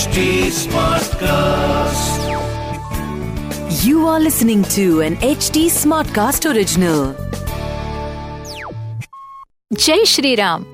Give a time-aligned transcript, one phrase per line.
[0.00, 0.20] HD
[0.56, 2.20] Smartcast.
[3.80, 7.00] You are listening to an HD Smartcast original.
[9.72, 10.64] जय श्री राम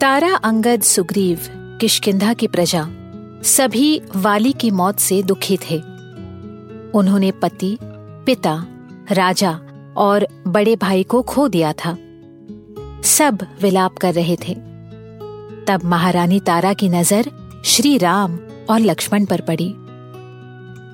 [0.00, 1.48] तारा अंगद सुग्रीव
[1.80, 2.86] किशकिंधा की प्रजा
[3.48, 5.78] सभी वाली की मौत से दुखी थे
[6.98, 8.56] उन्होंने पति पिता
[9.12, 9.52] राजा
[9.98, 11.96] और बड़े भाई को खो दिया था
[13.10, 14.54] सब विलाप कर रहे थे
[15.68, 17.30] तब महारानी तारा की नज़र
[17.64, 18.38] श्री राम
[18.70, 19.68] और लक्ष्मण पर पड़ी।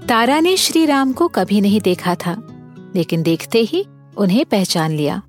[0.08, 2.36] तारा ने श्री राम को कभी नहीं देखा था,
[2.96, 3.84] लेकिन देखते ही
[4.16, 5.22] उन्हें पहचान लिया।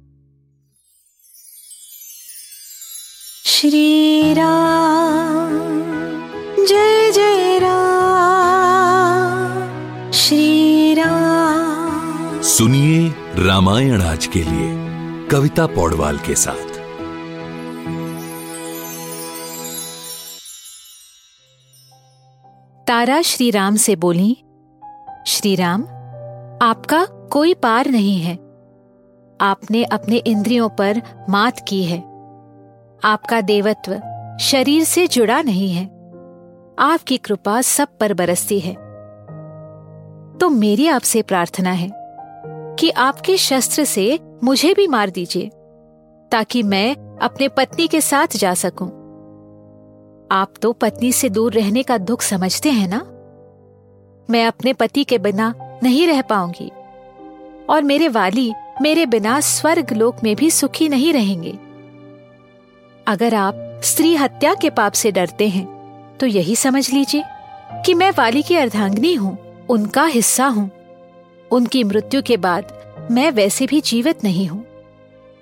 [3.46, 5.50] श्री राम,
[6.66, 9.32] जय जय राम,
[10.12, 14.70] श्री राम। सुनिए रामायण आज के लिए,
[15.28, 16.71] कविता पौडवाल के साथ।
[22.92, 24.44] तारा श्री राम से बोली
[25.28, 25.82] श्री राम
[26.62, 28.36] आपका कोई पार नहीं है।
[29.42, 32.00] आपने अपने इंद्रियों पर मात की है।
[33.04, 34.02] आपका देवत्व
[34.42, 35.86] शरीर से जुड़ा नहीं है।
[36.80, 38.74] आपकी कृपा सब पर बरसती है।
[40.38, 41.92] तो मेरी आपसे प्रार्थना है
[42.80, 45.50] कि आपके शस्त्र से मुझे भी मार दीजिए,
[46.32, 49.01] ताकि मैं अपने पत्नी के साथ जा सकूँ।
[50.32, 52.98] आप तो पत्नी से दूर रहने का दुख समझते हैं ना?
[54.30, 56.70] मैं अपने पति के बिना नहीं रह पाऊँगी।
[57.70, 58.52] और मेरे वाली
[58.82, 61.52] मेरे बिना स्वर्ग लोक में भी सुखी नहीं रहेंगे।
[63.08, 65.66] अगर आप स्त्री हत्या के पाप से डरते हैं
[66.18, 67.24] तो यही समझ लीजिए
[67.86, 69.38] कि मैं वाली की अर्धांगिनी हूँ,
[69.70, 70.70] उनका हिस्सा हूँ।
[71.52, 74.64] उनकी मृत्यु के बाद मैं वैसे भी जीवित नहीं हूँ।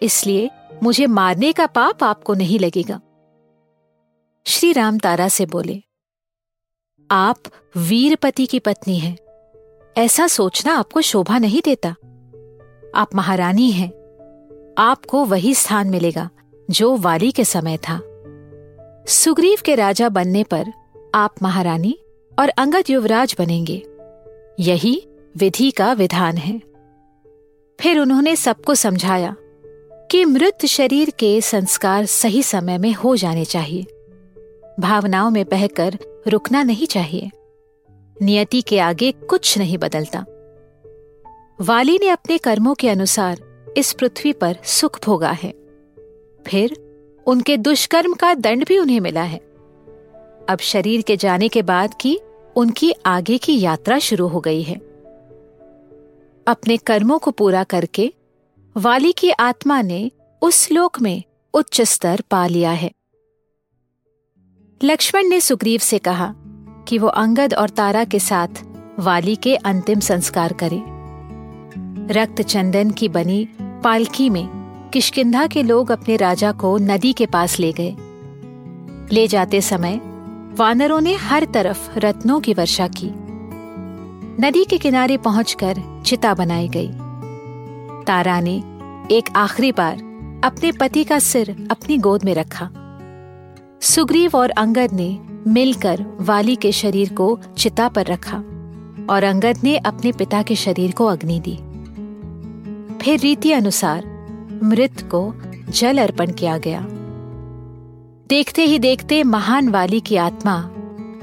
[0.02, 0.50] इसलिए
[0.84, 3.00] मुझे मारने का पाप आपको नहीं लगेगा।
[4.46, 5.82] श्री राम तारा से बोले,
[7.12, 7.38] आप
[7.78, 9.18] वीरपति की पत्नी हैं।
[9.98, 11.90] ऐसा सोचना आपको शोभा नहीं देता।
[12.96, 13.90] आप महारानी हैं।
[14.78, 16.30] आपको वही स्थान मिलेगा
[16.72, 18.00] जो वाली के समय था।
[19.08, 20.66] सुग्रीव के राजा बनने पर
[21.16, 21.98] आप महारानी
[22.40, 23.84] और अंगद युवराज बनेंगे।
[24.60, 26.60] यही विधि का विधान है।
[27.82, 29.36] फिर उन्होंने सबको समझाया
[30.12, 33.86] कि मृत शरीर के संस्कार सही समय में हो जाने चाहिए।
[34.80, 35.98] भावनाओं में बहकर
[36.28, 37.32] रुकना नहीं चाहिए।
[38.22, 40.26] नियति के आगे कुछ नहीं बदलता।
[41.62, 43.42] वाली ने अपने कर्मों के अनुसार
[43.78, 45.54] इस पृथ्वी पर सुख भोगा है।
[46.48, 46.74] फिर
[47.28, 49.38] उनके दुष्कर्म का दंड भी उन्हें मिला है।
[50.50, 52.20] अब शरीर के जाने के बाद की
[52.56, 54.76] उनकी आगे की यात्रा शुरू हो गई है।
[56.48, 58.14] अपने कर्मों को पूरा करके
[58.78, 61.24] वाली की आत्मा ने उस लोक में
[61.54, 62.92] उच्च स्तर पा लिया है।
[64.84, 66.34] लक्ष्मण ने सुग्रीव से कहा
[66.88, 68.48] कि वो अंगद और तारा के साथ
[69.00, 70.84] वाली के अंतिम संस्कार करे।
[72.14, 74.48] रक्त चंदन की बनी पालकी में
[74.94, 77.96] किशकिंधा के लोग अपने राजा को नदी के पास ले गए।
[79.12, 80.02] ले जाते समय
[80.56, 83.12] वानरों ने हर तरफ़ रत्नों की वर्षा की।
[84.46, 86.92] नदी के किनारे पहुंचकर चिता बनाई गई।
[88.04, 88.64] तारा ने
[89.12, 89.94] एक आखिरी बार
[90.44, 92.70] अपने पति का सिर अपनी गोद में रखा।
[93.82, 98.38] सुग्रीव और अंगद ने मिलकर वाली के शरीर को चिता पर रखा
[99.10, 101.56] और अंगद ने अपने पिता के शरीर को अग्नि दी।
[103.04, 104.06] फिर रीति अनुसार
[104.64, 105.34] मृत को
[105.70, 106.88] जल अर्पण किया गया।
[108.30, 110.70] देखते ही देखते महान वाली की आत्मा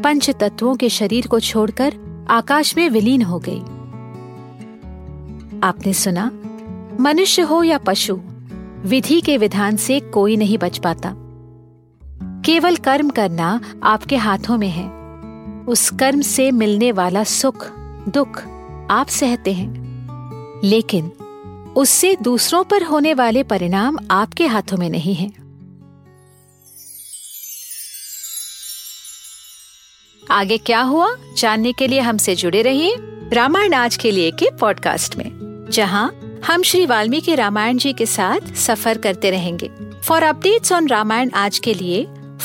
[0.04, 1.94] पंच तत्वों के शरीर को छोड़कर
[2.30, 3.60] आकाश में विलीन हो गई।
[5.62, 6.30] आपने सुना,
[7.00, 8.18] मनुष्य हो या पशु,
[8.84, 11.16] विधि के विधान से कोई नहीं बच पाता।
[12.46, 14.88] केवल कर्म करना आपके हाथों में है।
[15.64, 17.66] उस कर्म से मिलने वाला सुख,
[18.08, 18.38] दुख
[18.90, 19.86] आप सहते हैं।
[20.64, 21.08] लेकिन
[21.76, 25.30] उससे दूसरों पर होने वाले परिणाम आपके हाथों में नहीं है।
[30.30, 31.14] आगे क्या हुआ?
[31.36, 32.96] जानने के लिए हमसे जुड़े रहिए
[33.32, 35.30] रामायण आज के लिए के पॉडकास्ट में,
[35.70, 39.70] जहाँ हम श्री वाल्मीकि रामायण जी के साथ सफ़र करते रहेंगे।
[40.06, 42.06] फॉर अपडेट्स ऑन रामायण आज के लिए